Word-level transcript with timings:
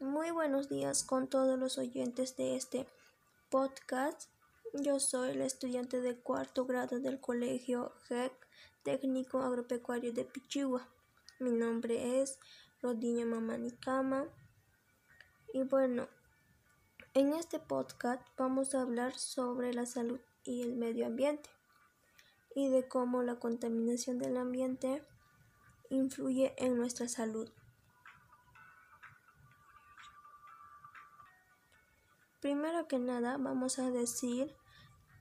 Muy 0.00 0.32
buenos 0.32 0.68
días 0.68 1.04
con 1.04 1.28
todos 1.28 1.56
los 1.56 1.78
oyentes 1.78 2.36
de 2.36 2.56
este 2.56 2.88
podcast. 3.48 4.28
Yo 4.72 4.98
soy 4.98 5.34
la 5.34 5.44
estudiante 5.44 6.00
de 6.00 6.18
cuarto 6.18 6.66
grado 6.66 6.98
del 6.98 7.20
Colegio 7.20 7.92
GEC 8.08 8.32
Técnico 8.82 9.40
Agropecuario 9.40 10.12
de 10.12 10.24
Pichigua. 10.24 10.88
Mi 11.38 11.52
nombre 11.52 12.20
es 12.20 12.40
Rodiño 12.82 13.24
Mamanicama. 13.26 14.26
Y 15.52 15.62
bueno, 15.62 16.08
en 17.14 17.32
este 17.32 17.60
podcast 17.60 18.20
vamos 18.36 18.74
a 18.74 18.82
hablar 18.82 19.16
sobre 19.16 19.72
la 19.72 19.86
salud 19.86 20.18
y 20.42 20.62
el 20.62 20.74
medio 20.74 21.06
ambiente 21.06 21.50
y 22.56 22.68
de 22.68 22.88
cómo 22.88 23.22
la 23.22 23.38
contaminación 23.38 24.18
del 24.18 24.38
ambiente 24.38 25.04
influye 25.88 26.52
en 26.58 26.76
nuestra 26.76 27.08
salud. 27.08 27.48
Primero 32.44 32.86
que 32.88 32.98
nada 32.98 33.38
vamos 33.38 33.78
a 33.78 33.90
decir 33.90 34.54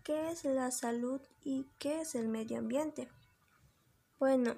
qué 0.04 0.30
es 0.30 0.44
la 0.44 0.72
salud 0.72 1.22
y 1.42 1.70
qué 1.80 2.02
es 2.02 2.16
el 2.16 2.28
medio 2.28 2.58
ambiente. 2.58 3.10
Bueno, 4.20 4.58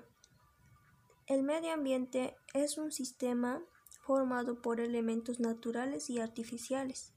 el 1.28 1.44
medio 1.44 1.72
ambiente 1.74 2.36
es 2.55 2.80
un 2.80 2.91
sistema 2.91 3.62
formado 4.02 4.64
por 4.64 4.80
elementos 4.80 5.40
naturales 5.40 6.10
y 6.10 6.20
artificiales 6.20 7.14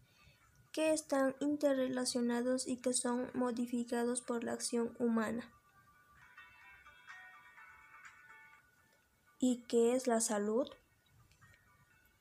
que 0.71 0.93
están 0.93 1.34
interrelacionados 1.41 2.69
y 2.69 2.83
que 2.83 2.93
son 2.93 3.30
modificados 3.33 4.21
por 4.21 4.45
la 4.45 4.52
acción 4.52 4.95
humana. 4.99 5.51
¿Y 9.38 9.65
qué 9.66 9.95
es 9.95 10.09
la 10.09 10.21
salud? 10.21 10.69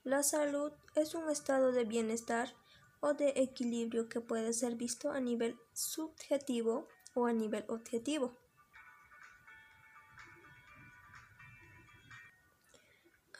La 0.06 0.24
salud 0.24 0.72
es 0.96 1.14
un 1.14 1.30
estado 1.30 1.74
de 1.74 1.84
bienestar 1.84 2.56
o 3.00 3.14
de 3.14 3.30
equilibrio 3.36 4.10
que 4.10 4.22
puede 4.22 4.54
ser 4.54 4.76
visto 4.76 5.12
a 5.12 5.20
nivel 5.20 5.60
subjetivo 5.74 6.88
o 7.14 7.26
a 7.26 7.34
nivel 7.34 7.66
objetivo. 7.68 8.36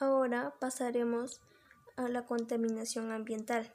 Ahora 0.00 0.54
pasaremos 0.60 1.40
a 1.96 2.08
la 2.08 2.24
contaminación 2.24 3.10
ambiental. 3.10 3.74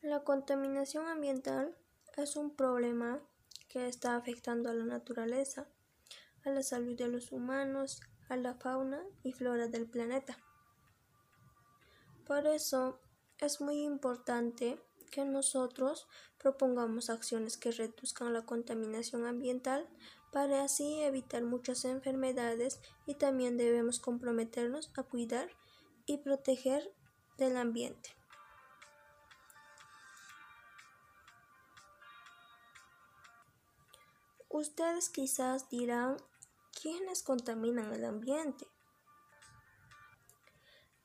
La 0.00 0.24
contaminación 0.24 1.06
ambiental 1.06 1.76
es 2.16 2.36
un 2.36 2.56
problema 2.56 3.20
que 3.68 3.88
está 3.88 4.16
afectando 4.16 4.70
a 4.70 4.74
la 4.74 4.84
naturaleza, 4.84 5.68
a 6.44 6.50
la 6.50 6.62
salud 6.62 6.96
de 6.96 7.08
los 7.08 7.32
humanos, 7.32 8.00
a 8.28 8.36
la 8.36 8.54
fauna 8.54 9.02
y 9.22 9.32
flora 9.32 9.68
del 9.68 9.86
planeta. 9.86 10.38
Por 12.26 12.46
eso 12.46 13.00
es 13.42 13.60
muy 13.60 13.82
importante 13.82 14.80
que 15.10 15.24
nosotros 15.24 16.06
propongamos 16.38 17.10
acciones 17.10 17.56
que 17.56 17.72
reduzcan 17.72 18.32
la 18.32 18.46
contaminación 18.46 19.26
ambiental 19.26 19.88
para 20.30 20.64
así 20.64 21.02
evitar 21.02 21.42
muchas 21.42 21.84
enfermedades 21.84 22.80
y 23.04 23.16
también 23.16 23.56
debemos 23.58 23.98
comprometernos 23.98 24.92
a 24.96 25.02
cuidar 25.02 25.50
y 26.06 26.18
proteger 26.18 26.94
del 27.36 27.56
ambiente. 27.56 28.10
Ustedes 34.48 35.08
quizás 35.08 35.68
dirán, 35.68 36.16
¿quiénes 36.80 37.22
contaminan 37.22 37.92
el 37.92 38.04
ambiente? 38.04 38.66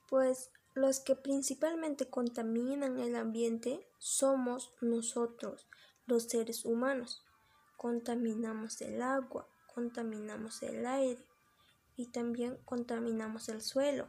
Pues 0.07 0.51
los 0.77 0.99
que 0.99 1.15
principalmente 1.15 2.07
contaminan 2.07 2.99
el 2.99 3.15
ambiente 3.15 3.89
somos 3.97 4.75
nosotros, 4.79 5.67
los 6.05 6.25
seres 6.25 6.65
humanos. 6.65 7.25
Contaminamos 7.77 8.79
el 8.81 9.01
agua, 9.01 9.47
contaminamos 9.73 10.61
el 10.61 10.85
aire 10.85 11.25
y 11.95 12.05
también 12.11 12.57
contaminamos 12.63 13.49
el 13.49 13.63
suelo. 13.63 14.07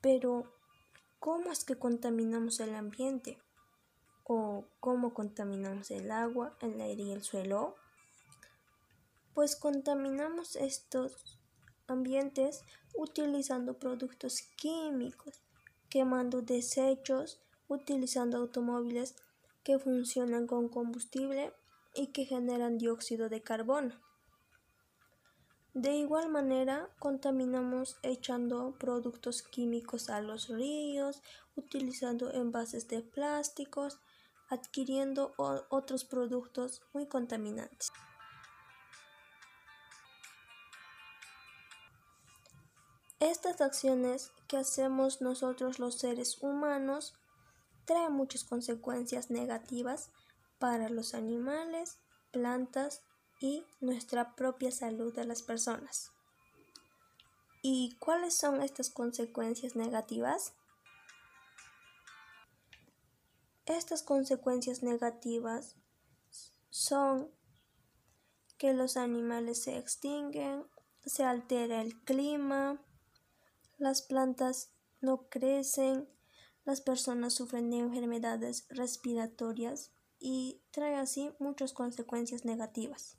Pero, 0.00 0.54
¿cómo 1.18 1.50
es 1.50 1.64
que 1.64 1.74
contaminamos 1.74 2.60
el 2.60 2.76
ambiente? 2.76 3.42
¿O 4.22 4.66
cómo 4.78 5.14
contaminamos 5.14 5.90
el 5.90 6.12
agua, 6.12 6.56
el 6.60 6.80
aire 6.80 7.02
y 7.02 7.10
el 7.10 7.24
suelo? 7.24 7.74
Pues 9.34 9.56
contaminamos 9.56 10.54
estos 10.54 11.39
ambientes 11.90 12.62
utilizando 12.94 13.78
productos 13.78 14.42
químicos, 14.56 15.42
quemando 15.88 16.42
desechos, 16.42 17.40
utilizando 17.68 18.38
automóviles 18.38 19.16
que 19.62 19.78
funcionan 19.78 20.46
con 20.46 20.68
combustible 20.68 21.52
y 21.94 22.08
que 22.08 22.24
generan 22.24 22.78
dióxido 22.78 23.28
de 23.28 23.42
carbono. 23.42 23.94
De 25.74 25.94
igual 25.94 26.30
manera, 26.30 26.88
contaminamos 26.98 27.96
echando 28.02 28.74
productos 28.78 29.42
químicos 29.42 30.10
a 30.10 30.20
los 30.20 30.48
ríos, 30.48 31.22
utilizando 31.54 32.32
envases 32.32 32.88
de 32.88 33.02
plásticos, 33.02 34.00
adquiriendo 34.48 35.32
otros 35.68 36.04
productos 36.04 36.82
muy 36.92 37.06
contaminantes. 37.06 37.92
Estas 43.20 43.60
acciones 43.60 44.32
que 44.48 44.56
hacemos 44.56 45.20
nosotros 45.20 45.78
los 45.78 45.98
seres 45.98 46.38
humanos 46.40 47.12
traen 47.84 48.14
muchas 48.14 48.44
consecuencias 48.44 49.30
negativas 49.30 50.10
para 50.58 50.88
los 50.88 51.12
animales, 51.12 51.98
plantas 52.32 53.02
y 53.38 53.62
nuestra 53.80 54.34
propia 54.36 54.70
salud 54.70 55.14
de 55.14 55.26
las 55.26 55.42
personas. 55.42 56.12
¿Y 57.60 57.94
cuáles 57.98 58.38
son 58.38 58.62
estas 58.62 58.88
consecuencias 58.88 59.76
negativas? 59.76 60.54
Estas 63.66 64.02
consecuencias 64.02 64.82
negativas 64.82 65.76
son 66.70 67.30
que 68.56 68.72
los 68.72 68.96
animales 68.96 69.62
se 69.62 69.76
extinguen, 69.76 70.64
se 71.04 71.24
altera 71.24 71.82
el 71.82 72.02
clima, 72.02 72.80
las 73.80 74.02
plantas 74.02 74.72
no 75.00 75.28
crecen, 75.30 76.06
las 76.64 76.82
personas 76.82 77.32
sufren 77.34 77.70
de 77.70 77.78
enfermedades 77.78 78.66
respiratorias 78.68 79.90
y 80.18 80.62
trae 80.70 80.96
así 80.96 81.34
muchas 81.38 81.72
consecuencias 81.72 82.44
negativas. 82.44 83.16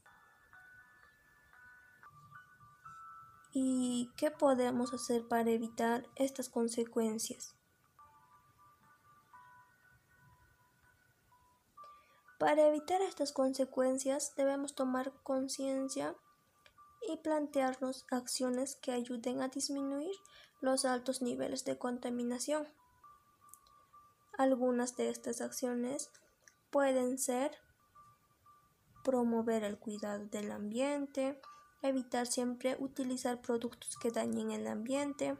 ¿Y 3.53 4.11
qué 4.15 4.29
podemos 4.29 4.93
hacer 4.93 5.27
para 5.27 5.49
evitar 5.49 6.07
estas 6.15 6.47
consecuencias? 6.47 7.55
Para 12.37 12.67
evitar 12.67 13.01
estas 13.01 13.33
consecuencias 13.33 14.35
debemos 14.35 14.75
tomar 14.75 15.11
conciencia 15.23 16.15
y 17.09 17.17
plantearnos 17.17 18.05
acciones 18.11 18.75
que 18.75 18.91
ayuden 18.91 19.41
a 19.41 19.47
disminuir 19.47 20.15
los 20.61 20.85
altos 20.85 21.21
niveles 21.21 21.65
de 21.65 21.77
contaminación. 21.77 22.67
Algunas 24.37 24.95
de 24.95 25.09
estas 25.09 25.41
acciones 25.41 26.11
pueden 26.71 27.17
ser 27.17 27.51
promover 29.03 29.63
el 29.63 29.77
cuidado 29.77 30.25
del 30.27 30.51
ambiente, 30.51 31.39
evitar 31.81 32.27
siempre 32.27 32.77
utilizar 32.79 33.41
productos 33.41 33.97
que 33.97 34.11
dañen 34.11 34.51
el 34.51 34.67
ambiente, 34.67 35.37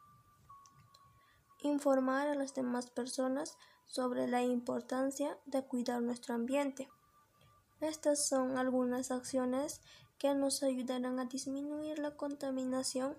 informar 1.62 2.28
a 2.28 2.36
las 2.36 2.56
demás 2.56 2.90
personas 2.90 3.58
sobre 3.86 4.28
la 4.28 4.42
importancia 4.42 5.38
de 5.46 5.64
cuidar 5.64 6.02
nuestro 6.02 6.34
ambiente. 6.34 6.90
Estas 7.80 8.28
son 8.28 8.58
algunas 8.58 9.12
acciones 9.12 9.82
que 10.18 10.34
nos 10.34 10.64
ayudarán 10.64 11.20
a 11.20 11.26
disminuir 11.26 12.00
la 12.00 12.16
contaminación 12.16 13.18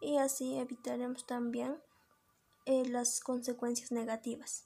y 0.00 0.18
así 0.18 0.58
evitaremos 0.58 1.26
también 1.26 1.80
eh, 2.66 2.84
las 2.88 3.20
consecuencias 3.20 3.92
negativas. 3.92 4.64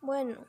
Bueno, 0.00 0.46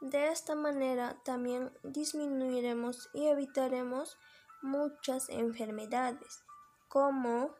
de 0.00 0.28
esta 0.28 0.54
manera 0.54 1.16
también 1.24 1.72
disminuiremos 1.82 3.10
y 3.12 3.26
evitaremos 3.26 4.16
muchas 4.62 5.28
enfermedades 5.28 6.44
como 6.88 7.50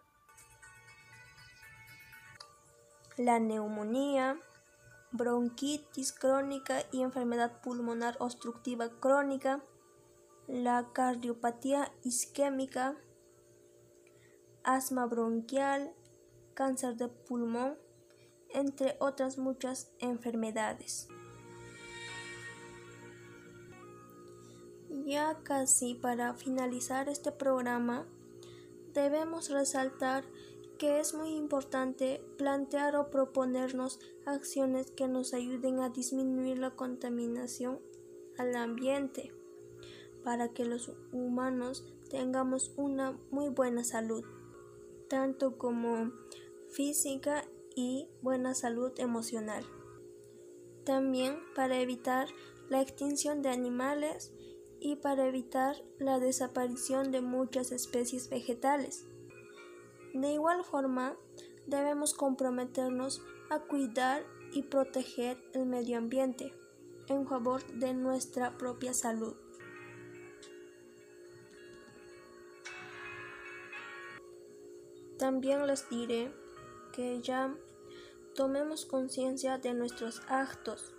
la 3.16 3.40
neumonía, 3.40 4.38
bronquitis 5.10 6.12
crónica 6.12 6.82
y 6.92 7.02
enfermedad 7.02 7.60
pulmonar 7.60 8.16
obstructiva 8.20 8.88
crónica, 8.88 9.60
la 10.48 10.92
cardiopatía 10.94 11.92
isquémica, 12.04 12.96
asma 14.64 15.04
bronquial, 15.04 15.92
cáncer 16.54 16.96
de 16.96 17.08
pulmón, 17.08 17.76
entre 18.48 18.96
otras 18.98 19.36
muchas 19.36 19.92
enfermedades. 19.98 21.08
Ya 25.04 25.38
casi 25.42 25.94
para 25.94 26.32
finalizar 26.32 27.10
este 27.10 27.30
programa, 27.30 28.06
debemos 28.94 29.50
resaltar 29.50 30.24
que 30.78 30.98
es 30.98 31.12
muy 31.12 31.34
importante 31.34 32.24
plantear 32.38 32.96
o 32.96 33.10
proponernos 33.10 34.00
acciones 34.24 34.90
que 34.92 35.08
nos 35.08 35.34
ayuden 35.34 35.80
a 35.80 35.90
disminuir 35.90 36.58
la 36.58 36.70
contaminación 36.70 37.80
al 38.38 38.56
ambiente 38.56 39.32
para 40.28 40.50
que 40.50 40.66
los 40.66 40.92
humanos 41.10 41.86
tengamos 42.10 42.74
una 42.76 43.18
muy 43.30 43.48
buena 43.48 43.82
salud, 43.82 44.22
tanto 45.08 45.56
como 45.56 46.12
física 46.68 47.46
y 47.74 48.10
buena 48.20 48.54
salud 48.54 48.92
emocional. 48.98 49.64
También 50.84 51.38
para 51.56 51.80
evitar 51.80 52.28
la 52.68 52.82
extinción 52.82 53.40
de 53.40 53.48
animales 53.48 54.34
y 54.80 54.96
para 54.96 55.26
evitar 55.26 55.76
la 55.98 56.18
desaparición 56.18 57.10
de 57.10 57.22
muchas 57.22 57.72
especies 57.72 58.28
vegetales. 58.28 59.06
De 60.12 60.30
igual 60.30 60.62
forma, 60.62 61.16
debemos 61.66 62.12
comprometernos 62.12 63.22
a 63.48 63.60
cuidar 63.60 64.26
y 64.52 64.64
proteger 64.64 65.42
el 65.54 65.64
medio 65.64 65.96
ambiente 65.96 66.52
en 67.06 67.26
favor 67.26 67.66
de 67.78 67.94
nuestra 67.94 68.58
propia 68.58 68.92
salud. 68.92 69.34
También 75.18 75.66
les 75.66 75.88
diré 75.88 76.32
que 76.92 77.20
ya 77.20 77.54
tomemos 78.34 78.86
conciencia 78.86 79.58
de 79.58 79.74
nuestros 79.74 80.22
actos, 80.28 80.94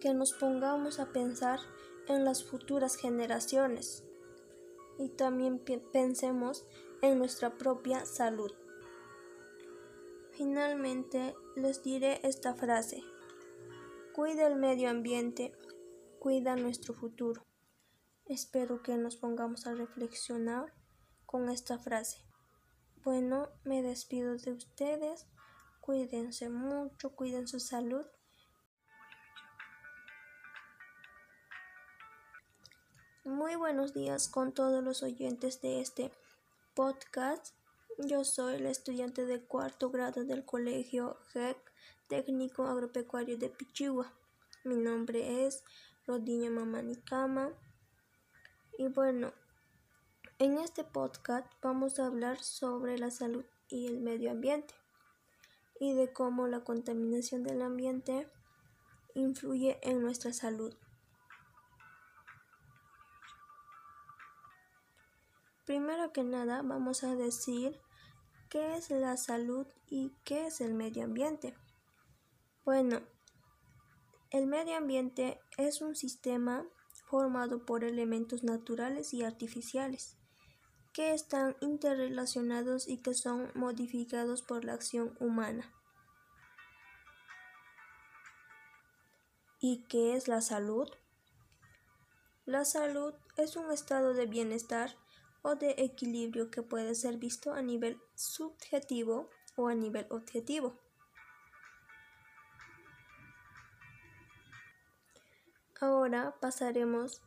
que 0.00 0.12
nos 0.12 0.34
pongamos 0.34 1.00
a 1.00 1.12
pensar 1.12 1.60
en 2.08 2.24
las 2.24 2.44
futuras 2.44 2.96
generaciones 2.96 4.04
y 4.98 5.08
también 5.08 5.62
pensemos 5.92 6.66
en 7.00 7.18
nuestra 7.18 7.56
propia 7.56 8.04
salud. 8.04 8.52
Finalmente 10.32 11.34
les 11.56 11.82
diré 11.82 12.20
esta 12.22 12.54
frase. 12.54 13.02
Cuida 14.14 14.46
el 14.46 14.56
medio 14.56 14.90
ambiente, 14.90 15.52
cuida 16.18 16.54
nuestro 16.54 16.92
futuro. 16.92 17.46
Espero 18.26 18.82
que 18.82 18.96
nos 18.96 19.16
pongamos 19.16 19.66
a 19.66 19.74
reflexionar 19.74 20.74
con 21.24 21.48
esta 21.48 21.78
frase. 21.78 22.27
Bueno, 23.04 23.48
me 23.64 23.82
despido 23.82 24.36
de 24.36 24.52
ustedes. 24.52 25.26
Cuídense 25.80 26.48
mucho, 26.48 27.14
cuiden 27.14 27.48
su 27.48 27.60
salud 27.60 28.04
Muy 33.28 33.56
buenos 33.56 33.92
días 33.92 34.26
con 34.26 34.52
todos 34.52 34.82
los 34.82 35.02
oyentes 35.02 35.60
de 35.60 35.82
este 35.82 36.10
podcast. 36.74 37.54
Yo 37.98 38.24
soy 38.24 38.58
la 38.58 38.70
estudiante 38.70 39.26
de 39.26 39.42
cuarto 39.42 39.90
grado 39.90 40.24
del 40.24 40.46
Colegio 40.46 41.18
GEC 41.34 41.58
Técnico 42.08 42.66
Agropecuario 42.66 43.36
de 43.36 43.50
Pichigua. 43.50 44.14
Mi 44.64 44.76
nombre 44.76 45.46
es 45.46 45.62
Rodiña 46.06 46.50
Mamanicama. 46.50 47.50
Y 48.78 48.88
bueno, 48.88 49.34
en 50.40 50.56
este 50.58 50.84
podcast 50.84 51.52
vamos 51.62 51.98
a 51.98 52.06
hablar 52.06 52.40
sobre 52.40 52.96
la 52.96 53.10
salud 53.10 53.44
y 53.68 53.88
el 53.88 53.98
medio 53.98 54.30
ambiente 54.30 54.72
y 55.80 55.94
de 55.94 56.12
cómo 56.12 56.46
la 56.46 56.62
contaminación 56.62 57.42
del 57.42 57.60
ambiente 57.60 58.28
influye 59.14 59.80
en 59.82 60.00
nuestra 60.00 60.32
salud. 60.32 60.72
Primero 65.66 66.12
que 66.12 66.22
nada 66.22 66.62
vamos 66.62 67.02
a 67.02 67.16
decir 67.16 67.80
qué 68.48 68.76
es 68.76 68.90
la 68.90 69.16
salud 69.16 69.66
y 69.88 70.14
qué 70.22 70.46
es 70.46 70.60
el 70.60 70.72
medio 70.72 71.02
ambiente. 71.02 71.56
Bueno, 72.64 73.00
el 74.30 74.46
medio 74.46 74.76
ambiente 74.76 75.40
es 75.56 75.82
un 75.82 75.96
sistema 75.96 76.64
formado 77.06 77.66
por 77.66 77.82
elementos 77.82 78.44
naturales 78.44 79.12
y 79.14 79.24
artificiales 79.24 80.17
que 80.98 81.14
están 81.14 81.56
interrelacionados 81.60 82.88
y 82.88 82.96
que 82.96 83.14
son 83.14 83.52
modificados 83.54 84.42
por 84.42 84.64
la 84.64 84.72
acción 84.72 85.16
humana. 85.20 85.72
¿Y 89.60 89.84
qué 89.84 90.16
es 90.16 90.26
la 90.26 90.40
salud? 90.40 90.88
La 92.46 92.64
salud 92.64 93.14
es 93.36 93.54
un 93.54 93.70
estado 93.70 94.12
de 94.12 94.26
bienestar 94.26 94.96
o 95.42 95.54
de 95.54 95.76
equilibrio 95.78 96.50
que 96.50 96.62
puede 96.62 96.96
ser 96.96 97.16
visto 97.16 97.52
a 97.52 97.62
nivel 97.62 98.00
subjetivo 98.16 99.30
o 99.54 99.68
a 99.68 99.76
nivel 99.76 100.08
objetivo. 100.10 100.80
Ahora 105.80 106.34
pasaremos 106.40 107.22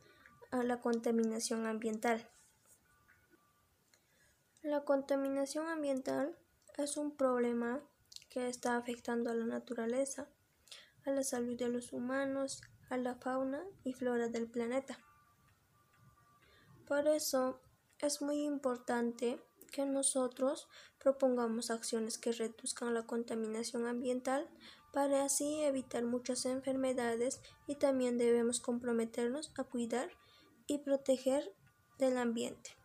a 0.50 0.62
la 0.62 0.82
contaminación 0.82 1.64
ambiental. 1.64 2.28
La 4.72 4.86
contaminación 4.86 5.68
ambiental 5.68 6.34
es 6.78 6.96
un 6.96 7.14
problema 7.14 7.82
que 8.30 8.48
está 8.48 8.78
afectando 8.78 9.30
a 9.30 9.34
la 9.34 9.44
naturaleza, 9.44 10.30
a 11.04 11.10
la 11.10 11.22
salud 11.22 11.58
de 11.58 11.68
los 11.68 11.92
humanos, 11.92 12.62
a 12.88 12.96
la 12.96 13.14
fauna 13.16 13.62
y 13.84 13.92
flora 13.92 14.28
del 14.28 14.48
planeta. 14.48 14.98
Por 16.86 17.06
eso 17.06 17.60
es 17.98 18.22
muy 18.22 18.44
importante 18.44 19.38
que 19.70 19.84
nosotros 19.84 20.68
propongamos 20.98 21.70
acciones 21.70 22.16
que 22.16 22.32
reduzcan 22.32 22.94
la 22.94 23.04
contaminación 23.04 23.86
ambiental 23.86 24.48
para 24.90 25.26
así 25.26 25.60
evitar 25.64 26.02
muchas 26.04 26.46
enfermedades 26.46 27.42
y 27.66 27.74
también 27.74 28.16
debemos 28.16 28.58
comprometernos 28.58 29.52
a 29.58 29.64
cuidar 29.64 30.08
y 30.66 30.78
proteger 30.78 31.54
del 31.98 32.16
ambiente. 32.16 32.81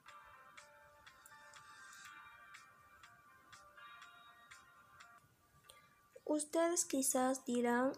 Ustedes 6.29 6.83
quizás 6.83 7.45
dirán, 7.45 7.93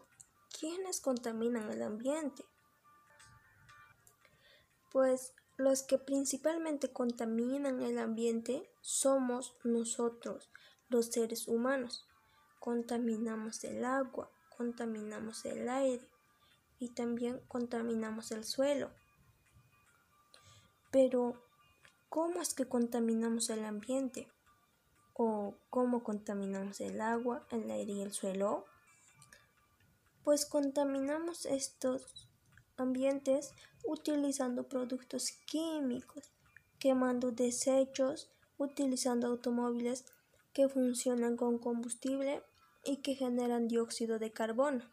¿quiénes 0.60 1.02
contaminan 1.02 1.72
el 1.72 1.82
ambiente? 1.82 2.46
Pues 4.92 5.34
los 5.58 5.82
que 5.82 5.98
principalmente 5.98 6.94
contaminan 6.94 7.82
el 7.82 7.98
ambiente 7.98 8.70
somos 8.82 9.56
nosotros, 9.64 10.52
los 10.90 11.08
seres 11.08 11.48
humanos. 11.48 12.06
Contaminamos 12.60 13.64
el 13.64 13.84
agua, 13.84 14.30
contaminamos 14.56 15.44
el 15.46 15.68
aire 15.68 16.08
y 16.78 16.90
también 16.90 17.42
contaminamos 17.48 18.32
el 18.32 18.44
suelo. 18.44 18.92
Pero, 20.92 21.34
¿cómo 22.10 22.42
es 22.42 22.54
que 22.54 22.68
contaminamos 22.68 23.50
el 23.50 23.66
ambiente? 23.66 24.28
¿O 25.22 25.54
cómo 25.70 26.02
contaminamos 26.02 26.80
el 26.80 27.02
agua, 27.02 27.46
el 27.52 27.70
aire 27.70 27.92
y 27.92 28.02
el 28.02 28.14
suelo? 28.14 28.64
Pues 30.24 30.46
contaminamos 30.46 31.46
estos 31.46 32.30
ambientes 32.78 33.52
utilizando 33.84 34.70
productos 34.70 35.32
químicos, 35.46 36.32
quemando 36.80 37.34
desechos, 37.34 38.32
utilizando 38.58 39.28
automóviles 39.28 40.06
que 40.54 40.70
funcionan 40.70 41.36
con 41.36 41.58
combustible 41.58 42.42
y 42.86 43.02
que 43.02 43.16
generan 43.16 43.68
dióxido 43.68 44.20
de 44.20 44.32
carbono. 44.32 44.86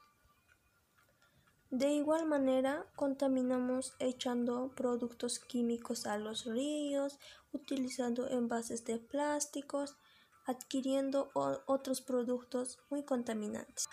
De 1.71 1.93
igual 1.93 2.27
manera, 2.27 2.85
contaminamos 2.97 3.95
echando 4.01 4.73
productos 4.75 5.39
químicos 5.39 6.05
a 6.05 6.19
los 6.19 6.47
ríos, 6.47 7.21
utilizando 7.53 8.29
envases 8.29 8.85
de 8.85 8.99
plásticos, 8.99 9.97
adquiriendo 10.47 11.31
otros 11.35 12.01
productos 12.01 12.79
muy 12.91 13.05
contaminantes. 13.05 13.89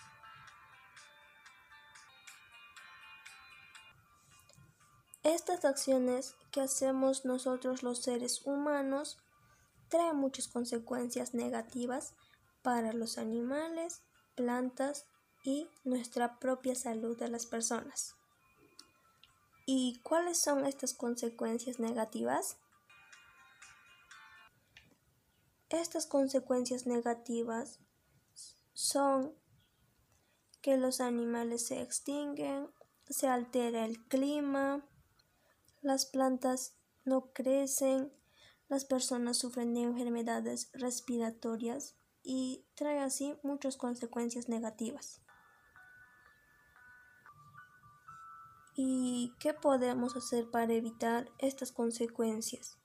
Estas 5.24 5.64
acciones 5.64 6.36
que 6.52 6.62
hacemos 6.62 7.24
nosotros 7.24 7.82
los 7.82 8.04
seres 8.04 8.46
humanos 8.46 9.18
traen 9.88 10.18
muchas 10.18 10.48
consecuencias 10.48 11.34
negativas 11.34 12.14
para 12.62 12.94
los 12.94 13.18
animales, 13.18 14.02
plantas 14.36 15.06
y 15.44 15.70
nuestra 15.84 16.40
propia 16.40 16.76
salud 16.76 17.18
de 17.18 17.30
las 17.30 17.46
personas. 17.46 18.16
¿Y 19.66 20.02
cuáles 20.04 20.42
son 20.42 20.66
estas 20.66 20.94
consecuencias 20.94 21.80
negativas? 21.80 22.58
Estas 25.74 26.06
consecuencias 26.06 26.86
negativas 26.86 27.80
son 28.74 29.34
que 30.62 30.78
los 30.78 31.02
animales 31.02 31.66
se 31.66 31.82
extinguen, 31.82 32.70
se 33.10 33.28
altera 33.28 33.84
el 33.84 34.06
clima, 34.06 34.88
las 35.82 36.06
plantas 36.06 36.78
no 37.06 37.34
crecen, 37.34 38.14
las 38.70 38.86
personas 38.86 39.38
sufren 39.38 39.74
de 39.74 39.82
enfermedades 39.82 40.70
respiratorias 40.74 41.98
y 42.22 42.68
trae 42.76 43.00
así 43.00 43.36
muchas 43.42 43.76
consecuencias 43.76 44.50
negativas. 44.50 45.24
¿Y 48.76 49.34
qué 49.40 49.56
podemos 49.56 50.16
hacer 50.16 50.52
para 50.52 50.72
evitar 50.72 51.32
estas 51.40 51.72
consecuencias? 51.72 52.78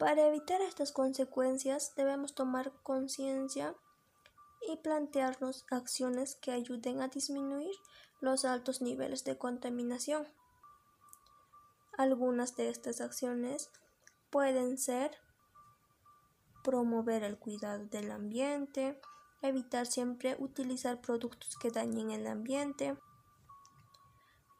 Para 0.00 0.26
evitar 0.26 0.62
estas 0.62 0.92
consecuencias 0.92 1.94
debemos 1.94 2.34
tomar 2.34 2.72
conciencia 2.82 3.76
y 4.66 4.78
plantearnos 4.78 5.66
acciones 5.70 6.36
que 6.36 6.52
ayuden 6.52 7.02
a 7.02 7.08
disminuir 7.08 7.74
los 8.22 8.46
altos 8.46 8.80
niveles 8.80 9.24
de 9.24 9.36
contaminación. 9.36 10.26
Algunas 11.98 12.56
de 12.56 12.70
estas 12.70 13.02
acciones 13.02 13.70
pueden 14.30 14.78
ser 14.78 15.18
promover 16.64 17.22
el 17.22 17.38
cuidado 17.38 17.84
del 17.84 18.10
ambiente, 18.10 18.98
evitar 19.42 19.84
siempre 19.84 20.34
utilizar 20.38 21.02
productos 21.02 21.56
que 21.60 21.70
dañen 21.70 22.10
el 22.10 22.26
ambiente, 22.26 22.96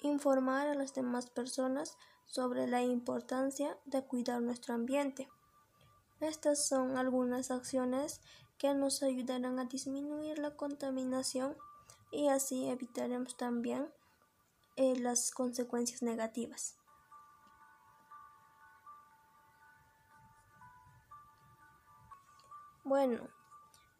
informar 0.02 0.66
a 0.66 0.74
las 0.74 0.92
demás 0.92 1.30
personas 1.30 1.96
sobre 2.30 2.68
la 2.68 2.80
importancia 2.82 3.76
de 3.86 4.04
cuidar 4.04 4.40
nuestro 4.40 4.74
ambiente. 4.74 5.28
Estas 6.20 6.64
son 6.64 6.96
algunas 6.96 7.50
acciones 7.50 8.20
que 8.56 8.72
nos 8.72 9.02
ayudarán 9.02 9.58
a 9.58 9.64
disminuir 9.64 10.38
la 10.38 10.54
contaminación 10.54 11.56
y 12.12 12.28
así 12.28 12.68
evitaremos 12.68 13.36
también 13.36 13.92
eh, 14.76 14.94
las 14.96 15.32
consecuencias 15.32 16.02
negativas. 16.02 16.76
Bueno, 22.84 23.28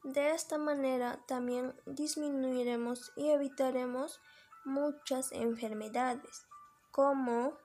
de 0.04 0.30
esta 0.30 0.56
manera 0.56 1.18
también 1.26 1.74
disminuiremos 1.84 3.12
y 3.16 3.30
evitaremos 3.30 4.20
muchas 4.64 5.32
enfermedades 5.32 6.46
como 6.92 7.56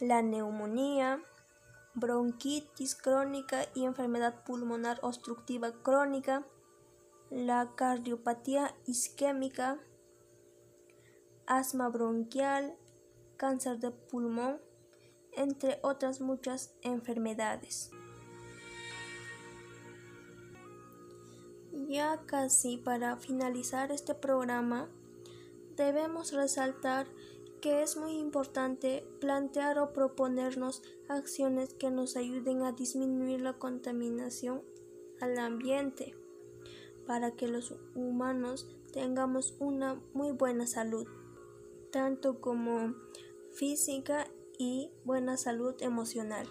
la 0.00 0.22
neumonía, 0.22 1.22
bronquitis 1.94 2.94
crónica 2.94 3.66
y 3.74 3.84
enfermedad 3.84 4.44
pulmonar 4.44 4.98
obstructiva 5.02 5.72
crónica, 5.82 6.44
la 7.30 7.74
cardiopatía 7.76 8.74
isquémica, 8.86 9.78
asma 11.46 11.88
bronquial, 11.88 12.76
cáncer 13.36 13.78
de 13.78 13.90
pulmón, 13.90 14.60
entre 15.32 15.78
otras 15.82 16.20
muchas 16.20 16.74
enfermedades. 16.82 17.90
Ya 21.88 22.20
casi 22.26 22.78
para 22.78 23.16
finalizar 23.16 23.92
este 23.92 24.14
programa, 24.14 24.88
debemos 25.76 26.32
resaltar 26.32 27.06
que 27.60 27.82
es 27.82 27.96
muy 27.96 28.12
importante 28.12 29.06
plantear 29.20 29.78
o 29.78 29.92
proponernos 29.92 30.82
acciones 31.08 31.74
que 31.74 31.90
nos 31.90 32.16
ayuden 32.16 32.62
a 32.62 32.72
disminuir 32.72 33.40
la 33.40 33.54
contaminación 33.54 34.62
al 35.20 35.38
ambiente 35.38 36.14
para 37.06 37.32
que 37.32 37.48
los 37.48 37.74
humanos 37.94 38.68
tengamos 38.92 39.56
una 39.58 40.00
muy 40.14 40.32
buena 40.32 40.66
salud, 40.66 41.06
tanto 41.90 42.40
como 42.40 42.94
física 43.52 44.28
y 44.58 44.90
buena 45.04 45.36
salud 45.36 45.74
emocional. 45.80 46.46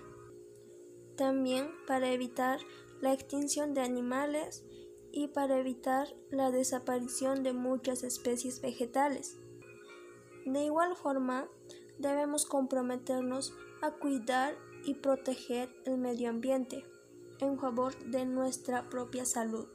También 1.16 1.70
para 1.88 2.12
evitar 2.12 2.60
la 3.02 3.14
extinción 3.14 3.74
de 3.74 3.82
animales 3.82 4.64
y 5.12 5.28
para 5.30 5.60
evitar 5.60 6.08
la 6.30 6.52
desaparición 6.52 7.44
de 7.44 7.54
muchas 7.54 8.04
especies 8.04 8.62
vegetales. 8.62 9.38
De 10.50 10.64
igual 10.64 10.96
forma, 10.96 11.48
debemos 12.00 12.48
comprometernos 12.48 13.54
a 13.84 13.92
cuidar 13.92 14.58
y 14.84 14.96
proteger 14.96 15.70
el 15.86 16.00
medio 16.00 16.28
ambiente 16.28 16.84
en 17.40 17.60
favor 17.60 17.96
de 18.06 18.26
nuestra 18.26 18.90
propia 18.90 19.26
salud. 19.26 19.68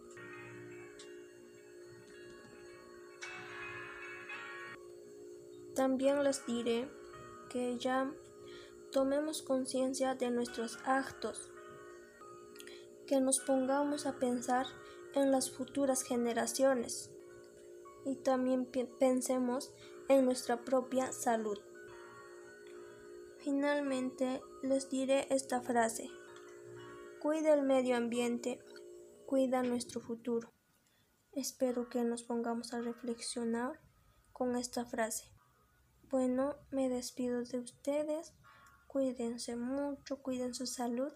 También 5.77 6.25
les 6.25 6.45
diré 6.45 6.91
que 7.51 7.79
ya 7.79 8.13
tomemos 8.91 9.43
conciencia 9.43 10.17
de 10.17 10.33
nuestros 10.33 10.81
actos, 10.85 11.53
que 13.07 13.21
nos 13.21 13.39
pongamos 13.39 14.07
a 14.07 14.19
pensar 14.19 14.67
en 15.15 15.31
las 15.31 15.53
futuras 15.53 16.03
generaciones 16.03 17.13
y 18.05 18.17
también 18.17 18.67
pensemos 18.99 19.73
en 20.09 20.25
nuestra 20.25 20.65
propia 20.65 21.13
salud. 21.13 21.59
Finalmente 23.39 24.41
les 24.63 24.89
diré 24.89 25.27
esta 25.31 25.61
frase. 25.61 26.09
Cuida 27.21 27.55
el 27.55 27.63
medio 27.63 27.97
ambiente, 27.97 28.59
cuida 29.27 29.63
nuestro 29.63 30.01
futuro. 30.01 30.53
Espero 31.33 31.89
que 31.89 32.03
nos 32.05 32.23
pongamos 32.23 32.73
a 32.75 32.81
reflexionar 32.81 33.81
con 34.33 34.57
esta 34.57 34.85
frase. 34.85 35.31
Bueno, 36.11 36.57
me 36.71 36.89
despido 36.89 37.43
de 37.43 37.59
ustedes. 37.59 38.35
Cuídense 38.87 39.57
mucho, 39.57 40.23
cuiden 40.23 40.55
su 40.55 40.67
salud 40.67 41.13